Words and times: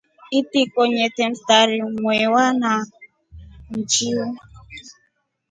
Itiko 0.39 0.79
nyete 0.93 1.23
mstari 1.31 1.77
mwewa 2.01 2.45
na 2.61 2.71
njiu. 3.77 4.25